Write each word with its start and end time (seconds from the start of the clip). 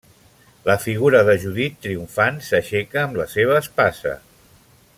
La 0.69 0.75
figura 0.85 1.19
de 1.27 1.35
Judit 1.43 1.75
triomfant 1.85 2.39
s'aixeca 2.47 3.05
amb 3.05 3.21
la 3.21 3.29
seva 3.35 3.59
espasa. 3.65 4.17